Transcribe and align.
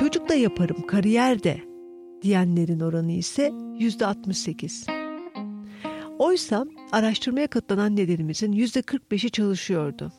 Çocuk 0.00 0.28
da 0.28 0.34
yaparım, 0.34 0.86
kariyer 0.86 1.42
de 1.42 1.60
diyenlerin 2.22 2.80
oranı 2.80 3.12
ise 3.12 3.52
yüzde 3.78 4.06
68. 4.06 4.86
Oysa 6.18 6.66
araştırmaya 6.92 7.46
katılan 7.46 7.82
annelerimizin 7.82 8.52
yüzde 8.52 8.80
45'i 8.80 9.30
çalışıyordu. 9.30 10.12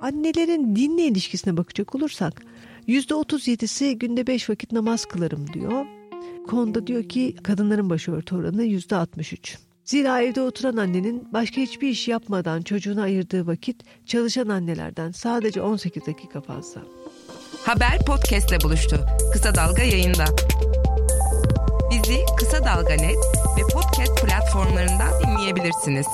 Annelerin 0.00 0.76
dinle 0.76 1.02
ilişkisine 1.02 1.56
bakacak 1.56 1.94
olursak 1.94 2.42
yüzde 2.86 3.14
37'si 3.14 3.92
günde 3.92 4.26
5 4.26 4.50
vakit 4.50 4.72
namaz 4.72 5.04
kılarım 5.04 5.52
diyor. 5.52 5.86
Konuda 6.46 6.86
diyor 6.86 7.08
ki 7.08 7.36
kadınların 7.42 7.90
başörtü 7.90 8.36
oranı 8.36 8.62
yüzde 8.62 8.96
63. 8.96 9.58
Zira 9.84 10.22
evde 10.22 10.40
oturan 10.40 10.76
annenin 10.76 11.28
başka 11.32 11.60
hiçbir 11.60 11.88
iş 11.88 12.08
yapmadan 12.08 12.62
çocuğuna 12.62 13.02
ayırdığı 13.02 13.46
vakit 13.46 13.82
çalışan 14.06 14.48
annelerden 14.48 15.10
sadece 15.10 15.62
18 15.62 16.06
dakika 16.06 16.40
fazla. 16.40 16.82
Haber 17.66 17.98
podcastle 18.06 18.60
buluştu. 18.60 19.06
Kısa 19.32 19.54
Dalga 19.54 19.82
yayında. 19.82 20.24
Bizi 21.90 22.18
Kısa 22.38 22.64
Dalga 22.64 22.94
Net 22.94 23.16
ve 23.58 23.62
podcast 23.72 24.24
platformlarından 24.24 25.22
dinleyebilirsiniz. 25.22 26.06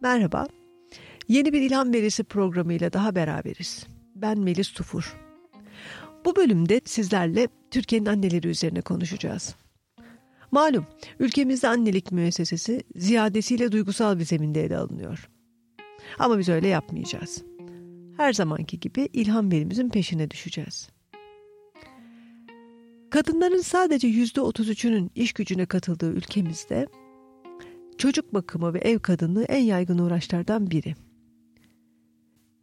Merhaba. 0.00 0.46
Yeni 1.28 1.52
bir 1.52 1.62
ilham 1.62 1.92
verisi 1.92 2.24
programıyla 2.24 2.92
daha 2.92 3.14
beraberiz. 3.14 3.86
Ben 4.14 4.38
Melis 4.38 4.72
Tufur. 4.72 5.16
Bu 6.24 6.36
bölümde 6.36 6.80
sizlerle 6.84 7.48
Türkiye'nin 7.70 8.06
anneleri 8.06 8.48
üzerine 8.48 8.80
konuşacağız. 8.80 9.54
Malum 10.50 10.86
ülkemizde 11.18 11.68
annelik 11.68 12.12
müessesesi 12.12 12.82
ziyadesiyle 12.96 13.72
duygusal 13.72 14.18
bir 14.18 14.24
zeminde 14.24 14.64
ele 14.64 14.76
alınıyor. 14.76 15.28
Ama 16.18 16.38
biz 16.38 16.48
öyle 16.48 16.68
yapmayacağız. 16.68 17.47
Her 18.18 18.32
zamanki 18.32 18.80
gibi 18.80 19.08
ilham 19.12 19.52
verimizin 19.52 19.88
peşine 19.88 20.30
düşeceğiz. 20.30 20.88
Kadınların 23.10 23.60
sadece 23.60 24.08
yüzde 24.08 24.40
33'ünün 24.40 25.10
iş 25.14 25.32
gücüne 25.32 25.66
katıldığı 25.66 26.12
ülkemizde 26.12 26.86
çocuk 27.98 28.34
bakımı 28.34 28.74
ve 28.74 28.78
ev 28.78 28.98
kadınlığı 28.98 29.44
en 29.44 29.62
yaygın 29.62 29.98
uğraşlardan 29.98 30.70
biri. 30.70 30.94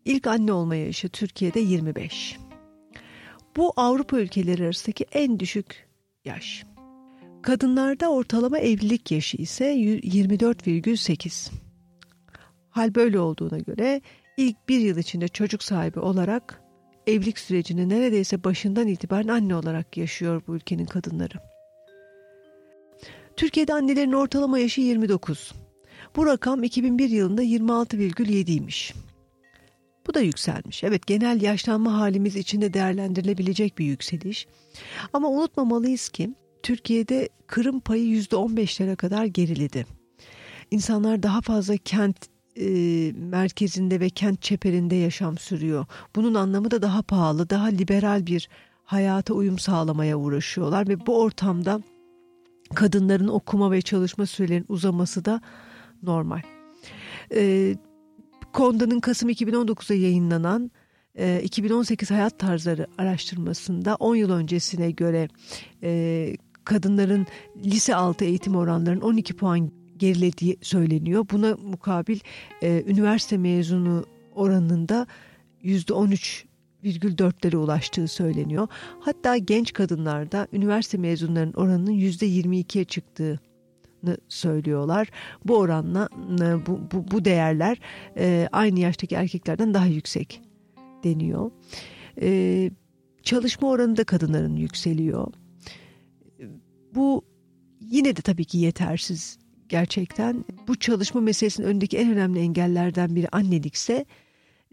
İlk 0.06 0.28
anne 0.28 0.52
olma 0.52 0.76
yaşı 0.76 1.10
Türkiye'de 1.10 1.60
25. 1.60 2.38
Bu 3.56 3.74
Avrupa 3.76 4.20
ülkeleri 4.20 4.64
arasındaki 4.64 5.06
en 5.12 5.40
düşük 5.40 5.88
yaş. 6.26 6.66
Kadınlarda 7.42 8.12
ortalama 8.12 8.60
evlilik 8.60 9.12
yaşı 9.12 9.38
ise 9.38 9.76
24,8. 9.76 11.52
Hal 12.70 12.96
böyle 12.96 13.20
olduğuna 13.20 13.58
göre 13.58 14.02
ilk 14.38 14.70
bir 14.70 14.80
yıl 14.80 14.98
içinde 14.98 15.28
çocuk 15.28 15.64
sahibi 15.64 16.00
olarak 16.00 16.62
evlilik 17.08 17.40
sürecini 17.40 17.90
neredeyse 17.90 18.44
başından 18.44 18.88
itibaren 18.88 19.28
anne 19.28 19.56
olarak 19.56 19.98
yaşıyor 19.98 20.42
bu 20.48 20.56
ülkenin 20.56 20.86
kadınları. 20.86 21.38
Türkiye'de 23.36 23.74
annelerin 23.74 24.12
ortalama 24.12 24.60
yaşı 24.60 24.82
29. 24.82 25.54
Bu 26.16 26.26
rakam 26.26 26.64
2001 26.64 27.10
yılında 27.10 27.44
26,7'ymiş. 27.44 28.94
Bu 30.08 30.14
da 30.14 30.20
yükselmiş. 30.20 30.84
Evet 30.84 31.08
genel 31.08 31.42
yaşlanma 31.42 32.00
halimiz 32.00 32.36
içinde 32.36 32.74
değerlendirilebilecek 32.74 33.78
bir 33.78 33.86
yükseliş. 33.86 34.48
Ama 35.14 35.30
unutmamalıyız 35.30 36.10
ki 36.10 36.36
Türkiye'de 36.64 37.30
kırım 37.48 37.80
payı 37.80 38.04
%15'lere 38.04 38.96
kadar 38.96 39.26
geriledi. 39.26 39.86
İnsanlar 40.72 41.24
daha 41.24 41.42
fazla 41.42 41.78
kent 41.78 42.35
e, 42.60 42.68
merkezinde 43.12 44.00
ve 44.00 44.10
kent 44.10 44.42
çeperinde 44.42 44.96
yaşam 44.96 45.38
sürüyor. 45.38 45.86
Bunun 46.16 46.34
anlamı 46.34 46.72
da 46.72 46.82
daha 46.82 47.02
pahalı, 47.02 47.50
daha 47.50 47.66
liberal 47.66 48.26
bir 48.26 48.50
hayata 48.84 49.34
uyum 49.34 49.60
sağlamaya 49.60 50.18
uğraşıyorlar 50.18 50.88
ve 50.88 51.06
bu 51.06 51.22
ortamda 51.22 51.82
kadınların 52.76 53.28
okuma 53.28 53.72
ve 53.72 53.82
çalışma 53.82 54.26
sürelerinin 54.26 54.66
uzaması 54.70 55.26
da 55.26 55.42
normal. 56.04 56.42
E, 57.36 57.76
Konda'nın 58.54 59.00
Kasım 59.00 59.30
2019'da 59.30 59.94
yayınlanan 59.94 60.72
2018 61.44 62.12
e, 62.12 62.14
hayat 62.14 62.40
tarzları 62.40 62.88
araştırmasında 62.98 63.96
10 63.96 64.16
yıl 64.16 64.32
öncesine 64.32 64.92
göre 64.92 65.28
e, 65.84 66.38
kadınların 66.64 67.28
lise 67.66 67.96
altı 67.96 68.26
eğitim 68.26 68.56
oranlarının 68.56 69.02
12 69.02 69.36
puan 69.36 69.72
gerilediği 69.98 70.58
söyleniyor. 70.62 71.26
Buna 71.32 71.56
mukabil 71.56 72.20
e, 72.62 72.84
üniversite 72.88 73.38
mezunu 73.38 74.06
oranında 74.36 75.08
%13,4'lere 75.64 77.56
ulaştığı 77.56 78.08
söyleniyor. 78.08 78.68
Hatta 79.00 79.38
genç 79.38 79.74
kadınlarda 79.74 80.48
üniversite 80.54 80.98
mezunlarının 80.98 81.54
oranının 81.54 81.94
%22'ye 81.94 82.84
çıktığı 82.86 83.40
söylüyorlar. 84.28 85.10
Bu 85.46 85.58
oranla 85.58 86.10
e, 86.42 86.66
bu, 86.66 86.80
bu, 86.92 87.12
bu 87.12 87.26
değerler 87.26 87.80
e, 88.18 88.50
aynı 88.52 88.80
yaştaki 88.80 89.16
erkeklerden 89.16 89.74
daha 89.74 89.86
yüksek 89.86 90.42
deniyor. 91.04 91.52
E, 92.22 92.72
çalışma 93.24 93.70
oranı 93.70 93.98
da 93.98 94.04
kadınların 94.04 94.56
yükseliyor. 94.56 95.28
Bu 96.96 97.26
yine 97.82 98.16
de 98.16 98.22
tabii 98.22 98.46
ki 98.46 98.58
yetersiz 98.58 99.40
gerçekten. 99.70 100.46
Bu 100.68 100.76
çalışma 100.76 101.22
meselesinin 101.22 101.68
önündeki 101.68 101.98
en 101.98 102.12
önemli 102.12 102.40
engellerden 102.40 103.16
biri 103.16 103.28
annelikse 103.32 104.06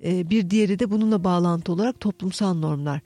e, 0.04 0.30
bir 0.30 0.50
diğeri 0.50 0.78
de 0.78 0.90
bununla 0.90 1.24
bağlantı 1.24 1.72
olarak 1.72 2.00
toplumsal 2.00 2.54
normlar. 2.54 3.00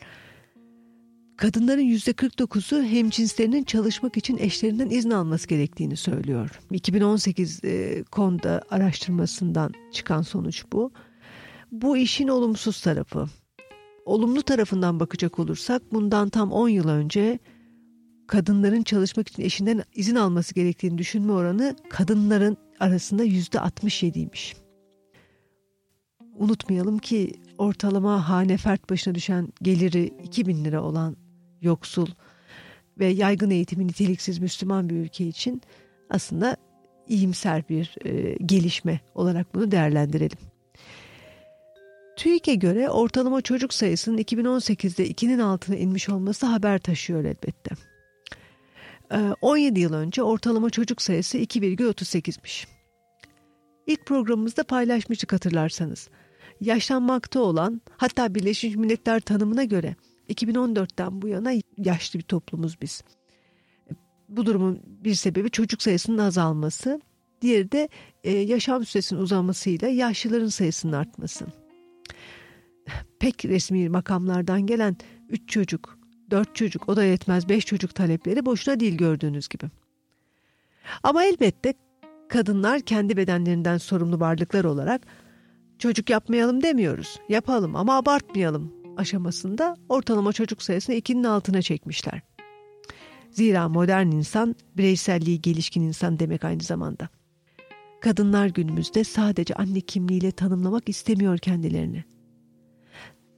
Kadınların 1.37 1.83
%49'u 1.83 2.83
hemcinslerinin 2.83 3.65
çalışmak 3.65 4.17
için 4.17 4.39
eşlerinden 4.39 4.91
izin 4.91 5.11
alması 5.11 5.49
gerektiğini 5.49 5.97
söylüyor. 5.97 6.61
2018 6.71 7.65
e, 7.65 8.05
Konda 8.11 8.63
araştırmasından 8.71 9.73
çıkan 9.93 10.23
sonuç 10.23 10.65
bu. 10.73 10.91
Bu 11.73 11.97
işin 11.97 12.29
olumsuz 12.29 12.81
tarafı. 12.81 13.27
Olumlu 14.05 14.43
tarafından 14.43 15.01
bakacak 15.01 15.39
olursak 15.39 15.83
bundan 15.93 16.29
tam 16.29 16.53
10 16.53 16.69
yıl 16.69 16.89
önce 16.89 17.39
kadınların 18.27 18.83
çalışmak 18.83 19.29
için 19.29 19.43
eşinden 19.43 19.83
izin 19.95 20.17
alması 20.17 20.55
gerektiğini 20.55 20.99
düşünme 20.99 21.33
oranı 21.33 21.77
kadınların 21.91 22.57
arasında 22.81 23.25
yüzde 23.25 23.59
67'ymiş. 23.59 24.57
Unutmayalım 26.35 26.99
ki 26.99 27.33
ortalama 27.59 28.29
hane 28.29 28.57
fert 28.57 28.91
başına 28.91 29.15
düşen 29.15 29.49
geliri 29.63 30.05
2000 30.25 30.65
lira 30.65 30.83
olan 30.83 31.17
yoksul 31.61 32.07
ve 32.99 33.07
yaygın 33.07 33.51
eğitimi 33.51 33.87
niteliksiz 33.87 34.39
Müslüman 34.39 34.89
bir 34.89 34.95
ülke 34.95 35.27
için 35.27 35.63
aslında 36.11 36.57
iyimser 37.09 37.69
bir 37.69 37.95
e, 38.05 38.37
gelişme 38.47 39.01
olarak 39.15 39.55
bunu 39.55 39.71
değerlendirelim. 39.71 40.39
TÜİK'e 42.17 42.55
göre 42.55 42.91
ortalama 42.91 43.41
çocuk 43.41 43.75
sayısının 43.75 44.19
2018'de 44.19 45.11
2'nin 45.11 45.39
altına 45.39 45.77
inmiş 45.77 46.09
olması 46.09 46.47
haber 46.47 46.79
taşıyor 46.79 47.25
elbette. 47.25 47.71
17 49.41 49.79
ee, 49.79 49.83
yıl 49.83 49.93
önce 49.93 50.23
ortalama 50.23 50.71
çocuk 50.71 51.03
sayısı 51.03 51.39
2,38'miş. 51.39 52.67
İlk 53.87 54.07
programımızda 54.07 54.65
paylaşmıştık 54.65 55.33
hatırlarsanız. 55.33 56.09
Yaşlanmakta 56.61 57.41
olan 57.41 57.81
hatta 57.97 58.35
Birleşmiş 58.35 58.77
Milletler 58.77 59.21
tanımına 59.21 59.65
göre 59.65 59.97
2014'ten 60.29 61.23
bu 61.23 61.29
yana 61.29 61.53
yaşlı 61.77 62.19
bir 62.19 62.25
toplumuz 62.25 62.81
biz. 62.81 63.03
Bu 64.29 64.47
durumun 64.47 64.81
bir 64.85 65.15
sebebi 65.15 65.51
çocuk 65.51 65.83
sayısının 65.83 66.19
azalması, 66.19 67.01
diğeri 67.43 67.73
de 67.73 67.89
e, 68.25 68.33
yaşam 68.33 68.85
süresinin 68.85 69.21
uzamasıyla 69.21 69.89
yaşlıların 69.89 70.49
sayısının 70.49 70.93
artması. 70.93 71.47
Pek 73.19 73.45
resmi 73.45 73.89
makamlardan 73.89 74.67
gelen 74.67 74.97
3 75.29 75.49
çocuk, 75.49 75.99
Dört 76.31 76.55
çocuk 76.55 76.89
o 76.89 76.97
da 76.97 77.05
yetmez 77.05 77.49
beş 77.49 77.67
çocuk 77.67 77.95
talepleri 77.95 78.47
boşuna 78.47 78.81
değil 78.81 78.97
gördüğünüz 78.97 79.49
gibi. 79.49 79.67
Ama 81.03 81.25
elbette 81.25 81.75
kadınlar 82.29 82.81
kendi 82.81 83.17
bedenlerinden 83.17 83.79
sorumlu 83.79 84.21
varlıklar 84.21 84.65
olarak 84.65 85.03
çocuk 85.79 86.11
yapmayalım 86.11 86.63
demiyoruz. 86.63 87.21
Yapalım 87.29 87.77
ama 87.77 87.97
abartmayalım 87.97 88.73
aşamasında 88.97 89.77
ortalama 89.89 90.33
çocuk 90.33 90.63
sayısını 90.63 90.97
ikinin 90.97 91.25
altına 91.25 91.63
çekmişler. 91.63 92.21
Zira 93.31 93.69
modern 93.69 94.07
insan 94.07 94.57
bireyselliği 94.77 95.41
gelişkin 95.41 95.83
insan 95.83 96.19
demek 96.19 96.45
aynı 96.45 96.63
zamanda. 96.63 97.09
Kadınlar 98.01 98.47
günümüzde 98.47 99.05
sadece 99.05 99.55
anne 99.55 99.81
kimliğiyle 99.81 100.31
tanımlamak 100.31 100.89
istemiyor 100.89 101.39
kendilerini. 101.39 102.05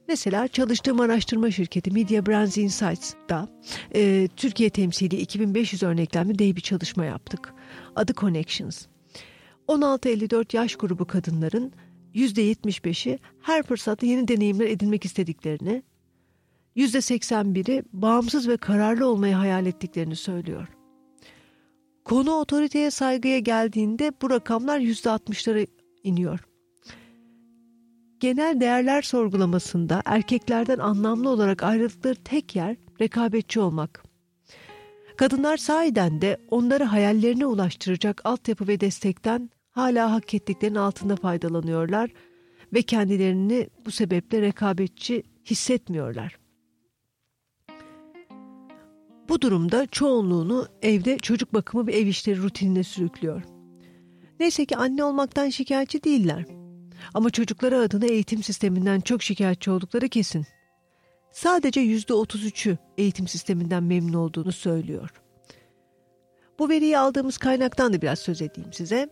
Mesela 0.09 0.47
çalıştığım 0.47 0.99
araştırma 0.99 1.51
şirketi 1.51 1.91
Media 1.91 2.25
Brands 2.25 2.57
Insights'da 2.57 3.47
e, 3.95 4.27
Türkiye 4.35 4.69
temsili 4.69 5.15
2500 5.15 5.83
örneklemli 5.83 6.39
dev 6.39 6.55
bir 6.55 6.61
çalışma 6.61 7.05
yaptık. 7.05 7.53
Adı 7.95 8.13
Connections. 8.13 8.85
16-54 9.67 10.55
yaş 10.55 10.75
grubu 10.75 11.05
kadınların 11.05 11.73
%75'i 12.15 13.19
her 13.41 13.63
fırsatta 13.63 14.05
yeni 14.05 14.27
deneyimler 14.27 14.65
edinmek 14.65 15.05
istediklerini, 15.05 15.83
%81'i 16.75 17.83
bağımsız 17.93 18.47
ve 18.47 18.57
kararlı 18.57 19.07
olmayı 19.07 19.35
hayal 19.35 19.65
ettiklerini 19.65 20.15
söylüyor. 20.15 20.67
Konu 22.05 22.31
otoriteye 22.31 22.91
saygıya 22.91 23.39
geldiğinde 23.39 24.11
bu 24.21 24.29
rakamlar 24.29 24.79
%60'lara 24.79 25.67
iniyor. 26.03 26.48
Genel 28.19 28.59
değerler 28.59 29.01
sorgulamasında 29.01 30.01
erkeklerden 30.05 30.79
anlamlı 30.79 31.29
olarak 31.29 31.63
ayrıldıkları 31.63 32.15
tek 32.15 32.55
yer 32.55 32.75
rekabetçi 33.01 33.59
olmak. 33.59 34.03
Kadınlar 35.17 35.57
sahiden 35.57 36.21
de 36.21 36.37
onları 36.49 36.83
hayallerine 36.83 37.45
ulaştıracak 37.45 38.21
altyapı 38.25 38.67
ve 38.67 38.79
destekten 38.79 39.49
hala 39.71 40.11
hak 40.11 40.33
ettiklerinin 40.33 40.79
altında 40.79 41.15
faydalanıyorlar 41.15 42.09
ve 42.73 42.81
kendilerini 42.81 43.69
bu 43.85 43.91
sebeple 43.91 44.41
rekabetçi 44.41 45.23
hissetmiyorlar. 45.45 46.39
Bu 49.29 49.41
durumda 49.41 49.87
çoğunluğunu 49.87 50.67
evde 50.81 51.17
çocuk 51.17 51.53
bakımı 51.53 51.87
ve 51.87 51.93
ev 51.93 52.07
işleri 52.07 52.41
rutinine 52.41 52.83
sürüklüyor. 52.83 53.43
Neyse 54.39 54.65
ki 54.65 54.77
anne 54.77 55.03
olmaktan 55.03 55.49
şikayetçi 55.49 56.03
değiller. 56.03 56.45
Ama 57.13 57.29
çocukları 57.29 57.77
adına 57.77 58.05
eğitim 58.05 58.43
sisteminden 58.43 58.99
çok 58.99 59.23
şikayetçi 59.23 59.71
oldukları 59.71 60.09
kesin. 60.09 60.45
Sadece 61.31 61.79
yüzde 61.79 62.13
33'ü 62.13 62.77
eğitim 62.97 63.27
sisteminden 63.27 63.83
memnun 63.83 64.13
olduğunu 64.13 64.51
söylüyor. 64.51 65.09
Bu 66.59 66.69
veriyi 66.69 66.97
aldığımız 66.97 67.37
kaynaktan 67.37 67.93
da 67.93 68.01
biraz 68.01 68.19
söz 68.19 68.41
edeyim 68.41 68.73
size. 68.73 69.09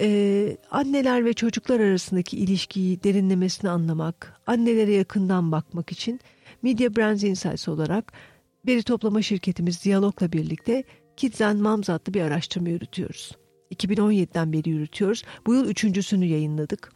Ee, 0.00 0.56
anneler 0.70 1.24
ve 1.24 1.32
çocuklar 1.32 1.80
arasındaki 1.80 2.36
ilişkiyi 2.36 3.02
derinlemesine 3.02 3.70
anlamak, 3.70 4.40
annelere 4.46 4.92
yakından 4.92 5.52
bakmak 5.52 5.92
için 5.92 6.20
Media 6.62 6.96
Brands 6.96 7.22
Insights 7.24 7.68
olarak 7.68 8.12
veri 8.66 8.82
toplama 8.82 9.22
şirketimiz 9.22 9.84
Diyalog'la 9.84 10.32
birlikte 10.32 10.84
Kids 11.16 11.40
and 11.40 11.60
Moms 11.60 11.90
adlı 11.90 12.14
bir 12.14 12.22
araştırma 12.22 12.68
yürütüyoruz. 12.68 13.32
2017'den 13.74 14.52
beri 14.52 14.70
yürütüyoruz. 14.70 15.22
Bu 15.46 15.54
yıl 15.54 15.68
üçüncüsünü 15.68 16.24
yayınladık. 16.24 16.92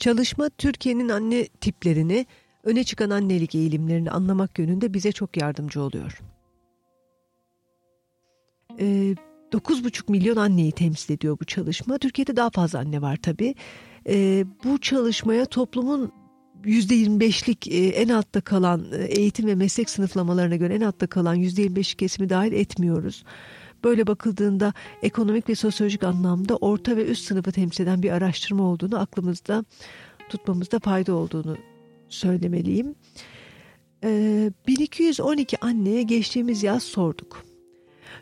Çalışma 0.00 0.48
Türkiye'nin 0.48 1.08
anne 1.08 1.48
tiplerini, 1.48 2.26
öne 2.64 2.84
çıkan 2.84 3.10
annelik 3.10 3.54
eğilimlerini 3.54 4.10
anlamak 4.10 4.58
yönünde 4.58 4.94
bize 4.94 5.12
çok 5.12 5.36
yardımcı 5.36 5.82
oluyor. 5.82 6.20
Ee, 8.78 9.14
9,5 9.52 10.10
milyon 10.10 10.36
anneyi 10.36 10.72
temsil 10.72 11.14
ediyor 11.14 11.38
bu 11.40 11.44
çalışma. 11.44 11.98
Türkiye'de 11.98 12.36
daha 12.36 12.50
fazla 12.50 12.78
anne 12.78 13.02
var 13.02 13.18
tabii. 13.22 13.54
Ee, 14.08 14.44
bu 14.64 14.78
çalışmaya 14.78 15.46
toplumun 15.46 16.12
%25'lik 16.64 17.68
e, 17.68 17.86
en 17.88 18.08
altta 18.08 18.40
kalan 18.40 18.86
e, 18.92 19.04
eğitim 19.04 19.46
ve 19.46 19.54
meslek 19.54 19.90
sınıflamalarına 19.90 20.56
göre 20.56 20.74
en 20.74 20.80
altta 20.80 21.06
kalan 21.06 21.36
%25'lik 21.36 21.98
kesimi 21.98 22.28
dahil 22.28 22.52
etmiyoruz. 22.52 23.24
Böyle 23.84 24.06
bakıldığında 24.06 24.72
ekonomik 25.02 25.48
ve 25.48 25.54
sosyolojik 25.54 26.02
anlamda 26.02 26.56
orta 26.56 26.96
ve 26.96 27.06
üst 27.06 27.24
sınıfı 27.24 27.52
temsil 27.52 27.84
eden 27.84 28.02
bir 28.02 28.10
araştırma 28.10 28.64
olduğunu 28.64 29.00
aklımızda 29.00 29.64
tutmamızda 30.28 30.78
fayda 30.78 31.14
olduğunu 31.14 31.56
söylemeliyim. 32.08 32.94
1212 34.02 35.56
ee, 35.56 35.58
anneye 35.60 36.02
geçtiğimiz 36.02 36.62
yaz 36.62 36.82
sorduk. 36.82 37.42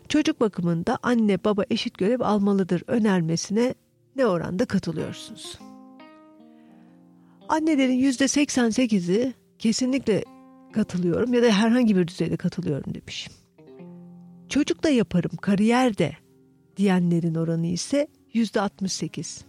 Çocuk 0.09 0.41
bakımında 0.41 0.97
anne 1.03 1.43
baba 1.43 1.63
eşit 1.69 1.97
görev 1.97 2.19
almalıdır 2.19 2.83
önermesine 2.87 3.73
ne 4.15 4.25
oranda 4.25 4.65
katılıyorsunuz? 4.65 5.59
Annelerin 7.49 7.99
%88'i 7.99 9.33
kesinlikle 9.59 10.23
katılıyorum 10.71 11.33
ya 11.33 11.43
da 11.43 11.51
herhangi 11.51 11.95
bir 11.95 12.07
düzeyde 12.07 12.37
katılıyorum 12.37 12.93
demiş. 12.93 13.29
Çocuk 14.49 14.83
da 14.83 14.89
yaparım, 14.89 15.31
kariyer 15.41 15.97
de 15.97 16.15
diyenlerin 16.77 17.35
oranı 17.35 17.67
ise 17.67 18.07
%68. 18.33 19.41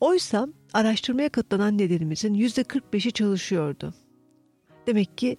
Oysa 0.00 0.48
araştırmaya 0.72 1.28
katılan 1.28 1.66
annelerimizin 1.66 2.34
%45'i 2.34 3.12
çalışıyordu. 3.12 3.94
Demek 4.86 5.18
ki 5.18 5.36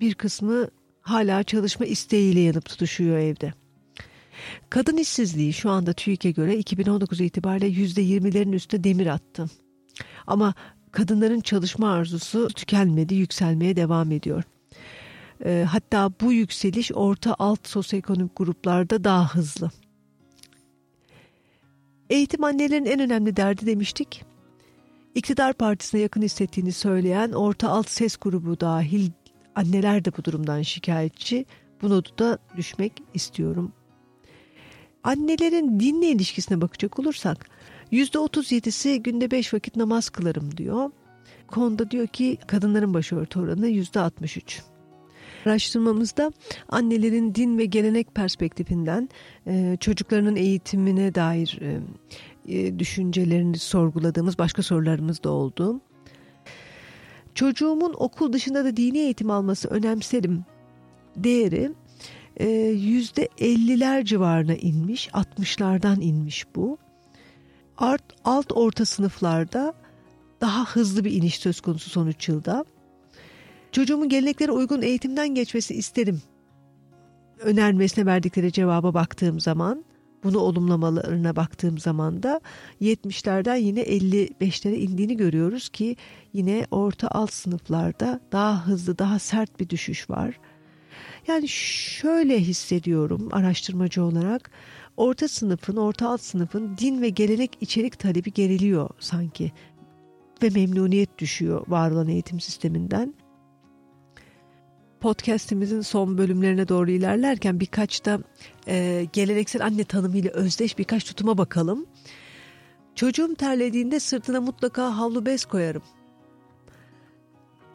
bir 0.00 0.14
kısmı 0.14 0.68
hala 1.00 1.42
çalışma 1.42 1.86
isteğiyle 1.86 2.40
yanıp 2.40 2.64
tutuşuyor 2.64 3.18
evde. 3.18 3.52
Kadın 4.70 4.96
işsizliği 4.96 5.52
şu 5.52 5.70
anda 5.70 5.92
TÜİK'e 5.92 6.30
göre 6.30 6.56
2019 6.56 7.20
itibariyle 7.20 7.68
%20'lerin 7.68 8.52
üstüne 8.52 8.84
demir 8.84 9.06
attı. 9.06 9.46
Ama 10.26 10.54
kadınların 10.92 11.40
çalışma 11.40 11.92
arzusu 11.92 12.48
tükenmedi, 12.48 13.14
yükselmeye 13.14 13.76
devam 13.76 14.12
ediyor. 14.12 14.44
E, 15.44 15.66
hatta 15.70 16.10
bu 16.20 16.32
yükseliş 16.32 16.92
orta 16.94 17.36
alt 17.38 17.68
sosyoekonomik 17.68 18.36
gruplarda 18.36 19.04
daha 19.04 19.34
hızlı. 19.34 19.70
Eğitim 22.10 22.44
annelerin 22.44 22.84
en 22.84 23.00
önemli 23.00 23.36
derdi 23.36 23.66
demiştik. 23.66 24.24
İktidar 25.14 25.52
partisine 25.52 26.00
yakın 26.00 26.22
hissettiğini 26.22 26.72
söyleyen 26.72 27.32
orta 27.32 27.68
alt 27.68 27.88
ses 27.88 28.16
grubu 28.16 28.60
dahil 28.60 29.10
anneler 29.54 30.04
de 30.04 30.12
bu 30.16 30.24
durumdan 30.24 30.62
şikayetçi. 30.62 31.46
Bunu 31.82 32.02
da 32.18 32.38
düşmek 32.56 32.92
istiyorum. 33.14 33.72
Annelerin 35.04 35.80
dinle 35.80 36.08
ilişkisine 36.08 36.60
bakacak 36.60 36.98
olursak 36.98 37.46
%37'si 37.92 38.96
günde 38.96 39.30
5 39.30 39.54
vakit 39.54 39.76
namaz 39.76 40.08
kılarım 40.10 40.56
diyor. 40.56 40.90
Konuda 41.46 41.90
diyor 41.90 42.06
ki 42.06 42.38
kadınların 42.46 42.94
başörtü 42.94 43.40
oranı 43.40 43.68
%63. 43.68 44.73
Araştırmamızda 45.46 46.32
annelerin 46.68 47.34
din 47.34 47.58
ve 47.58 47.64
gelenek 47.64 48.14
perspektifinden 48.14 49.08
e, 49.46 49.76
çocuklarının 49.80 50.36
eğitimine 50.36 51.14
dair 51.14 51.58
e, 51.60 51.80
e, 52.48 52.78
düşüncelerini 52.78 53.58
sorguladığımız 53.58 54.38
başka 54.38 54.62
sorularımız 54.62 55.22
da 55.22 55.30
oldu. 55.30 55.80
Çocuğumun 57.34 57.94
okul 57.98 58.32
dışında 58.32 58.64
da 58.64 58.76
dini 58.76 58.98
eğitim 58.98 59.30
alması 59.30 59.68
önemserim 59.68 60.44
değeri 61.16 61.72
yüzde 62.74 63.28
50'ler 63.38 64.04
civarına 64.04 64.54
inmiş, 64.54 65.08
60'lardan 65.08 66.00
inmiş 66.00 66.46
bu. 66.56 66.78
Art, 67.78 68.02
alt 68.24 68.52
orta 68.52 68.84
sınıflarda 68.84 69.74
daha 70.40 70.64
hızlı 70.64 71.04
bir 71.04 71.12
iniş 71.12 71.38
söz 71.38 71.60
konusu 71.60 71.90
sonuç 71.90 72.28
yılda. 72.28 72.64
Çocuğumun 73.74 74.08
geleneklere 74.08 74.52
uygun 74.52 74.82
eğitimden 74.82 75.34
geçmesi 75.34 75.74
isterim. 75.74 76.22
Önermesine 77.40 78.06
verdikleri 78.06 78.52
cevaba 78.52 78.94
baktığım 78.94 79.40
zaman, 79.40 79.84
bunu 80.24 80.38
olumlamalarına 80.38 81.36
baktığım 81.36 81.78
zaman 81.78 82.22
da 82.22 82.40
70'lerden 82.80 83.56
yine 83.56 83.82
55'lere 83.82 84.74
indiğini 84.74 85.16
görüyoruz 85.16 85.68
ki 85.68 85.96
yine 86.32 86.66
orta 86.70 87.08
alt 87.08 87.32
sınıflarda 87.32 88.20
daha 88.32 88.66
hızlı, 88.66 88.98
daha 88.98 89.18
sert 89.18 89.60
bir 89.60 89.68
düşüş 89.68 90.10
var. 90.10 90.40
Yani 91.26 91.48
şöyle 91.48 92.40
hissediyorum 92.40 93.28
araştırmacı 93.32 94.04
olarak 94.04 94.50
orta 94.96 95.28
sınıfın, 95.28 95.76
orta 95.76 96.08
alt 96.08 96.20
sınıfın 96.20 96.76
din 96.78 97.02
ve 97.02 97.08
gelenek 97.08 97.58
içerik 97.60 97.98
talebi 97.98 98.32
geriliyor 98.32 98.90
sanki 98.98 99.52
ve 100.42 100.48
memnuniyet 100.50 101.18
düşüyor 101.18 101.64
var 101.68 101.90
olan 101.90 102.08
eğitim 102.08 102.40
sisteminden. 102.40 103.14
Podcast'imizin 105.04 105.80
son 105.80 106.18
bölümlerine 106.18 106.68
doğru 106.68 106.90
ilerlerken 106.90 107.60
birkaç 107.60 108.04
da 108.04 108.18
e, 108.68 109.06
geleneksel 109.12 109.64
anne 109.64 109.84
tanımıyla 109.84 110.30
özdeş 110.30 110.78
birkaç 110.78 111.04
tutuma 111.04 111.38
bakalım. 111.38 111.86
Çocuğum 112.94 113.34
terlediğinde 113.34 114.00
sırtına 114.00 114.40
mutlaka 114.40 114.98
havlu 114.98 115.26
bez 115.26 115.44
koyarım. 115.44 115.82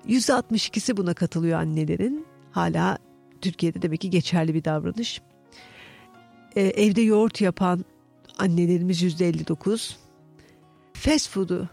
%62'si 0.07 0.97
buna 0.97 1.13
katılıyor 1.13 1.59
annelerin. 1.59 2.25
Hala 2.51 2.97
Türkiye'de 3.41 3.81
demek 3.81 4.01
ki 4.01 4.09
geçerli 4.09 4.53
bir 4.53 4.63
davranış. 4.63 5.21
Ee, 6.55 6.61
evde 6.61 7.01
yoğurt 7.01 7.41
yapan 7.41 7.85
annelerimiz 8.39 9.03
%59. 9.03 9.95
Fast 10.93 11.29
food'u 11.29 11.69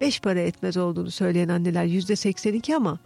beş 0.00 0.20
para 0.20 0.40
etmez 0.40 0.76
olduğunu 0.76 1.10
söyleyen 1.10 1.48
anneler 1.48 1.84
%82 1.84 2.76
ama 2.76 2.98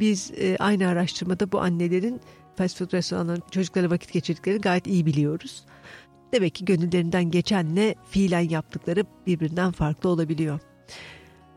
biz 0.00 0.32
e, 0.36 0.56
aynı 0.58 0.88
araştırmada 0.88 1.52
bu 1.52 1.60
annelerin 1.60 2.20
fast 2.56 2.78
food 2.78 2.92
restoranlarında 2.92 3.50
çocuklara 3.50 3.90
vakit 3.90 4.12
geçirdiklerini 4.12 4.60
gayet 4.60 4.86
iyi 4.86 5.06
biliyoruz. 5.06 5.64
Demek 6.32 6.54
ki 6.54 6.64
gönüllerinden 6.64 7.30
geçenle 7.30 7.94
fiilen 8.10 8.48
yaptıkları 8.48 9.04
birbirinden 9.26 9.72
farklı 9.72 10.08
olabiliyor. 10.08 10.60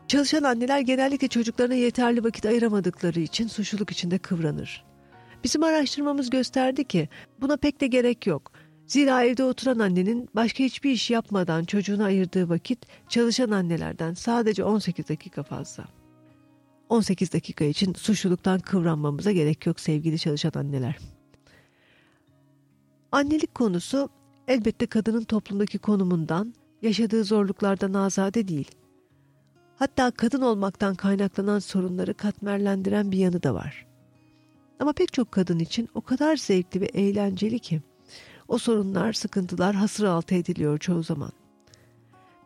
Çalışan 0.08 0.42
anneler 0.42 0.80
genellikle 0.80 1.28
çocuklarına 1.28 1.74
yeterli 1.74 2.24
vakit 2.24 2.46
ayıramadıkları 2.46 3.20
için 3.20 3.48
suçluluk 3.48 3.90
içinde 3.90 4.18
kıvranır. 4.18 4.84
Bizim 5.44 5.62
araştırmamız 5.62 6.30
gösterdi 6.30 6.84
ki 6.84 7.08
buna 7.40 7.56
pek 7.56 7.80
de 7.80 7.86
gerek 7.86 8.26
yok. 8.26 8.52
Zira 8.90 9.24
evde 9.24 9.44
oturan 9.44 9.78
annenin 9.78 10.28
başka 10.34 10.64
hiçbir 10.64 10.90
iş 10.90 11.10
yapmadan 11.10 11.64
çocuğuna 11.64 12.04
ayırdığı 12.04 12.48
vakit 12.48 12.86
çalışan 13.08 13.50
annelerden 13.50 14.14
sadece 14.14 14.64
18 14.64 15.08
dakika 15.08 15.42
fazla. 15.42 15.84
18 16.88 17.32
dakika 17.32 17.64
için 17.64 17.94
suçluluktan 17.94 18.60
kıvranmamıza 18.60 19.32
gerek 19.32 19.66
yok 19.66 19.80
sevgili 19.80 20.18
çalışan 20.18 20.52
anneler. 20.54 20.98
Annelik 23.12 23.54
konusu 23.54 24.08
elbette 24.48 24.86
kadının 24.86 25.24
toplumdaki 25.24 25.78
konumundan, 25.78 26.54
yaşadığı 26.82 27.24
zorluklardan 27.24 27.94
azade 27.94 28.48
değil. 28.48 28.70
Hatta 29.76 30.10
kadın 30.10 30.42
olmaktan 30.42 30.94
kaynaklanan 30.94 31.58
sorunları 31.58 32.14
katmerlendiren 32.14 33.12
bir 33.12 33.18
yanı 33.18 33.42
da 33.42 33.54
var. 33.54 33.86
Ama 34.80 34.92
pek 34.92 35.12
çok 35.12 35.32
kadın 35.32 35.58
için 35.58 35.88
o 35.94 36.00
kadar 36.00 36.36
zevkli 36.36 36.80
ve 36.80 36.86
eğlenceli 36.86 37.58
ki 37.58 37.82
o 38.50 38.58
sorunlar, 38.58 39.12
sıkıntılar 39.12 39.74
hasır 39.74 40.04
altı 40.04 40.34
ediliyor 40.34 40.78
çoğu 40.78 41.02
zaman. 41.02 41.32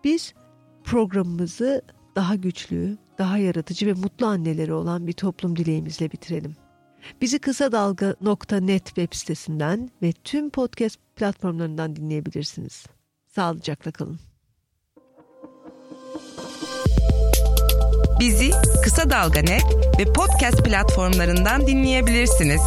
Biz 0.05 0.35
programımızı 0.85 1.83
daha 2.17 2.35
güçlü, 2.35 2.99
daha 3.19 3.39
yaratıcı 3.39 3.87
ve 3.87 3.93
mutlu 3.93 4.27
anneleri 4.27 4.73
olan 4.73 5.07
bir 5.07 5.13
toplum 5.13 5.57
dileğimizle 5.57 6.11
bitirelim. 6.11 6.57
Bizi 7.21 7.39
kısa 7.39 7.73
dalga.net 7.73 8.87
web 8.87 9.09
sitesinden 9.13 9.91
ve 10.03 10.13
tüm 10.13 10.51
podcast 10.51 10.99
platformlarından 11.17 11.97
dinleyebilirsiniz. 11.97 12.87
Sağlıcakla 13.27 13.91
kalın. 13.91 14.19
Bizi 18.21 18.51
Kısa 18.85 19.11
Dalga 19.11 19.41
Net 19.41 19.65
ve 19.99 20.13
podcast 20.13 20.65
platformlarından 20.65 21.67
dinleyebilirsiniz. 21.67 22.61